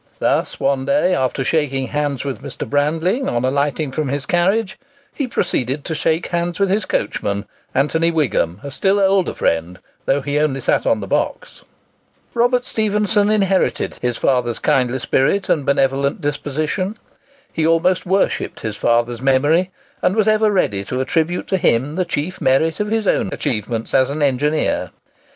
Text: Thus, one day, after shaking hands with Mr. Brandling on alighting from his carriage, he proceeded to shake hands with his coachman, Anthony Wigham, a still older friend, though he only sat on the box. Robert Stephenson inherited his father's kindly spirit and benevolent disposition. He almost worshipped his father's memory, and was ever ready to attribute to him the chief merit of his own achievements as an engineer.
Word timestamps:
Thus, 0.17 0.59
one 0.59 0.85
day, 0.85 1.13
after 1.13 1.43
shaking 1.43 1.89
hands 1.89 2.25
with 2.25 2.41
Mr. 2.41 2.67
Brandling 2.67 3.27
on 3.29 3.45
alighting 3.45 3.91
from 3.91 4.07
his 4.07 4.25
carriage, 4.25 4.79
he 5.13 5.27
proceeded 5.27 5.85
to 5.85 5.93
shake 5.93 6.25
hands 6.29 6.57
with 6.59 6.71
his 6.71 6.85
coachman, 6.85 7.45
Anthony 7.75 8.09
Wigham, 8.09 8.59
a 8.63 8.71
still 8.71 8.99
older 8.99 9.35
friend, 9.35 9.77
though 10.07 10.21
he 10.21 10.39
only 10.39 10.59
sat 10.59 10.87
on 10.87 11.01
the 11.01 11.07
box. 11.07 11.63
Robert 12.33 12.65
Stephenson 12.65 13.29
inherited 13.29 13.97
his 14.01 14.17
father's 14.17 14.57
kindly 14.57 14.97
spirit 14.97 15.49
and 15.49 15.67
benevolent 15.67 16.19
disposition. 16.19 16.97
He 17.53 17.67
almost 17.67 18.03
worshipped 18.03 18.61
his 18.61 18.77
father's 18.77 19.21
memory, 19.21 19.69
and 20.01 20.15
was 20.15 20.27
ever 20.27 20.49
ready 20.49 20.83
to 20.85 20.99
attribute 20.99 21.45
to 21.49 21.57
him 21.57 21.93
the 21.93 22.05
chief 22.05 22.41
merit 22.41 22.79
of 22.79 22.87
his 22.87 23.07
own 23.07 23.29
achievements 23.31 23.93
as 23.93 24.09
an 24.09 24.23
engineer. 24.23 24.89